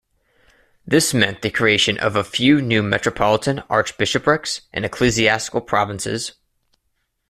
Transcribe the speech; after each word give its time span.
This 0.83 1.13
meant 1.13 1.43
the 1.43 1.51
creation 1.51 1.99
of 1.99 2.15
a 2.15 2.23
few 2.23 2.59
new 2.59 2.81
Metropolitan 2.81 3.59
archbishoprics 3.69 4.61
and 4.73 4.83
ecclesiastical 4.83 5.61
provinces. 5.61 6.31